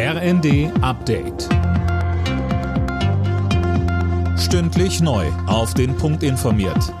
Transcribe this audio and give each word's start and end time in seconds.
RND 0.00 0.70
Update. 0.80 1.48
Stündlich 4.38 5.00
neu. 5.00 5.26
Auf 5.48 5.74
den 5.74 5.96
Punkt 5.96 6.22
informiert. 6.22 6.94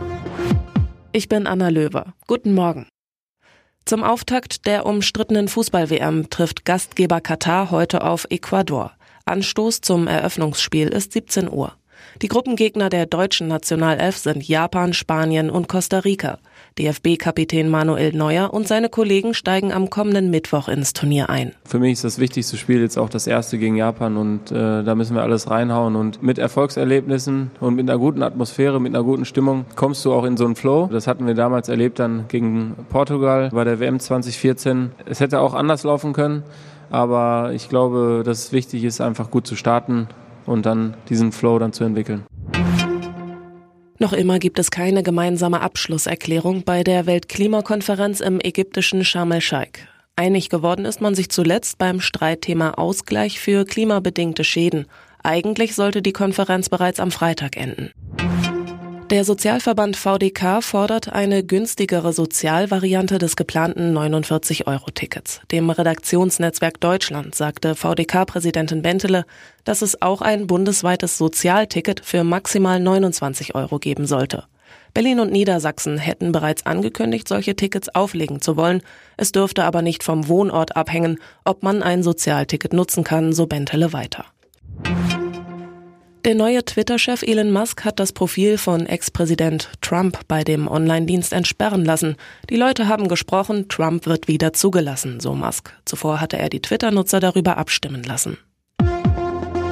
Ich 1.12 1.28
bin 1.28 1.46
Anna 1.46 1.68
Löwer. 1.68 2.12
Guten 2.26 2.54
Morgen. 2.54 2.88
Zum 3.84 4.02
Auftakt 4.02 4.66
der 4.66 4.84
umstrittenen 4.84 5.46
Fußball-WM 5.46 6.28
trifft 6.28 6.64
Gastgeber 6.64 7.20
Katar 7.20 7.70
heute 7.70 8.02
auf 8.02 8.26
Ecuador. 8.30 8.90
Anstoß 9.26 9.80
zum 9.80 10.08
Eröffnungsspiel 10.08 10.88
ist 10.88 11.12
17 11.12 11.48
Uhr. 11.48 11.74
Die 12.20 12.28
Gruppengegner 12.28 12.88
der 12.88 13.06
deutschen 13.06 13.46
Nationalelf 13.46 14.16
sind 14.18 14.42
Japan, 14.42 14.92
Spanien 14.92 15.50
und 15.50 15.68
Costa 15.68 16.00
Rica. 16.00 16.40
DFB-Kapitän 16.78 17.68
Manuel 17.68 18.14
Neuer 18.14 18.52
und 18.54 18.68
seine 18.68 18.88
Kollegen 18.88 19.34
steigen 19.34 19.72
am 19.72 19.90
kommenden 19.90 20.30
Mittwoch 20.30 20.68
ins 20.68 20.92
Turnier 20.92 21.28
ein. 21.28 21.52
Für 21.64 21.78
mich 21.78 21.92
ist 21.92 22.04
das 22.04 22.18
wichtigste 22.18 22.56
Spiel 22.56 22.80
jetzt 22.80 22.96
auch 22.96 23.08
das 23.08 23.26
erste 23.26 23.58
gegen 23.58 23.76
Japan 23.76 24.16
und 24.16 24.52
äh, 24.52 24.84
da 24.84 24.94
müssen 24.94 25.14
wir 25.14 25.22
alles 25.22 25.50
reinhauen 25.50 25.96
und 25.96 26.22
mit 26.22 26.38
Erfolgserlebnissen 26.38 27.50
und 27.60 27.74
mit 27.74 27.88
einer 27.88 27.98
guten 27.98 28.22
Atmosphäre, 28.22 28.80
mit 28.80 28.94
einer 28.94 29.04
guten 29.04 29.24
Stimmung 29.24 29.64
kommst 29.74 30.04
du 30.04 30.12
auch 30.12 30.24
in 30.24 30.36
so 30.36 30.44
einen 30.44 30.56
Flow. 30.56 30.88
Das 30.90 31.06
hatten 31.06 31.26
wir 31.26 31.34
damals 31.34 31.68
erlebt 31.68 31.98
dann 31.98 32.26
gegen 32.28 32.74
Portugal 32.88 33.50
bei 33.52 33.64
der 33.64 33.80
WM 33.80 33.98
2014. 33.98 34.92
Es 35.06 35.20
hätte 35.20 35.40
auch 35.40 35.54
anders 35.54 35.82
laufen 35.84 36.12
können, 36.12 36.44
aber 36.90 37.50
ich 37.54 37.68
glaube, 37.68 38.22
dass 38.24 38.46
es 38.46 38.52
wichtig 38.52 38.84
ist, 38.84 39.00
einfach 39.00 39.30
gut 39.30 39.46
zu 39.46 39.56
starten 39.56 40.08
und 40.46 40.64
dann 40.66 40.96
diesen 41.08 41.32
Flow 41.32 41.58
dann 41.58 41.72
zu 41.72 41.84
entwickeln. 41.84 42.24
Noch 44.00 44.12
immer 44.12 44.38
gibt 44.38 44.60
es 44.60 44.70
keine 44.70 45.02
gemeinsame 45.02 45.60
Abschlusserklärung 45.60 46.62
bei 46.62 46.84
der 46.84 47.06
Weltklimakonferenz 47.06 48.20
im 48.20 48.38
ägyptischen 48.40 49.04
Sharm 49.04 49.32
el-Sheikh. 49.32 49.80
Einig 50.14 50.50
geworden 50.50 50.84
ist 50.84 51.00
man 51.00 51.16
sich 51.16 51.30
zuletzt 51.30 51.78
beim 51.78 52.00
Streitthema 52.00 52.72
Ausgleich 52.72 53.40
für 53.40 53.64
klimabedingte 53.64 54.44
Schäden. 54.44 54.86
Eigentlich 55.24 55.74
sollte 55.74 56.00
die 56.00 56.12
Konferenz 56.12 56.68
bereits 56.68 57.00
am 57.00 57.10
Freitag 57.10 57.56
enden. 57.56 57.90
Der 59.10 59.24
Sozialverband 59.24 59.96
VDK 59.96 60.62
fordert 60.62 61.10
eine 61.10 61.42
günstigere 61.42 62.12
Sozialvariante 62.12 63.16
des 63.16 63.36
geplanten 63.36 63.96
49-Euro-Tickets. 63.96 65.40
Dem 65.50 65.70
Redaktionsnetzwerk 65.70 66.78
Deutschland 66.78 67.34
sagte 67.34 67.74
VDK-Präsidentin 67.74 68.82
Bentele, 68.82 69.24
dass 69.64 69.80
es 69.80 70.02
auch 70.02 70.20
ein 70.20 70.46
bundesweites 70.46 71.16
Sozialticket 71.16 72.04
für 72.04 72.22
maximal 72.22 72.80
29 72.80 73.54
Euro 73.54 73.78
geben 73.78 74.06
sollte. 74.06 74.44
Berlin 74.92 75.20
und 75.20 75.32
Niedersachsen 75.32 75.96
hätten 75.96 76.30
bereits 76.30 76.66
angekündigt, 76.66 77.28
solche 77.28 77.56
Tickets 77.56 77.88
auflegen 77.88 78.42
zu 78.42 78.58
wollen. 78.58 78.82
Es 79.16 79.32
dürfte 79.32 79.64
aber 79.64 79.80
nicht 79.80 80.02
vom 80.02 80.28
Wohnort 80.28 80.76
abhängen, 80.76 81.18
ob 81.46 81.62
man 81.62 81.82
ein 81.82 82.02
Sozialticket 82.02 82.74
nutzen 82.74 83.04
kann, 83.04 83.32
so 83.32 83.46
Bentele 83.46 83.94
weiter. 83.94 84.26
Der 86.28 86.34
neue 86.34 86.62
Twitter-Chef 86.62 87.22
Elon 87.22 87.50
Musk 87.50 87.86
hat 87.86 87.98
das 87.98 88.12
Profil 88.12 88.58
von 88.58 88.84
Ex-Präsident 88.84 89.70
Trump 89.80 90.20
bei 90.28 90.44
dem 90.44 90.68
Online-Dienst 90.68 91.32
entsperren 91.32 91.86
lassen. 91.86 92.16
Die 92.50 92.56
Leute 92.56 92.86
haben 92.86 93.08
gesprochen, 93.08 93.70
Trump 93.70 94.04
wird 94.04 94.28
wieder 94.28 94.52
zugelassen, 94.52 95.20
so 95.20 95.34
Musk. 95.34 95.72
Zuvor 95.86 96.20
hatte 96.20 96.36
er 96.36 96.50
die 96.50 96.60
Twitter-Nutzer 96.60 97.20
darüber 97.20 97.56
abstimmen 97.56 98.02
lassen. 98.02 98.36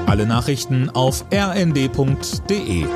Alle 0.06 0.24
Nachrichten 0.24 0.88
auf 0.88 1.26
rnd.de 1.30 2.86